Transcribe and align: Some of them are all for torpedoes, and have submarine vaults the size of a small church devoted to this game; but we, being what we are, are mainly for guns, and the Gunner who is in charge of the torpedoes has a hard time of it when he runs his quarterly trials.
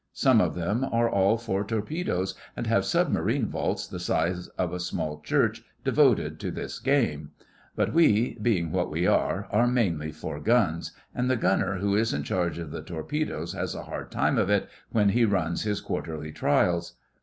Some 0.13 0.41
of 0.41 0.55
them 0.55 0.83
are 0.83 1.07
all 1.07 1.37
for 1.37 1.63
torpedoes, 1.63 2.33
and 2.57 2.65
have 2.65 2.85
submarine 2.85 3.45
vaults 3.45 3.85
the 3.85 3.99
size 3.99 4.47
of 4.57 4.73
a 4.73 4.79
small 4.79 5.19
church 5.21 5.63
devoted 5.83 6.39
to 6.39 6.49
this 6.49 6.79
game; 6.79 7.33
but 7.75 7.93
we, 7.93 8.33
being 8.41 8.71
what 8.71 8.89
we 8.89 9.05
are, 9.05 9.47
are 9.51 9.67
mainly 9.67 10.11
for 10.11 10.39
guns, 10.39 10.91
and 11.13 11.29
the 11.29 11.37
Gunner 11.37 11.75
who 11.75 11.95
is 11.95 12.15
in 12.15 12.23
charge 12.23 12.57
of 12.57 12.71
the 12.71 12.81
torpedoes 12.81 13.53
has 13.53 13.75
a 13.75 13.83
hard 13.83 14.09
time 14.09 14.39
of 14.39 14.49
it 14.49 14.67
when 14.89 15.09
he 15.09 15.23
runs 15.23 15.61
his 15.65 15.81
quarterly 15.81 16.31
trials. 16.31 16.93